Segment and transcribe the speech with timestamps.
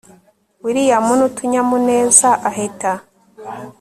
[0.63, 2.91] william nutunyamuneza ahita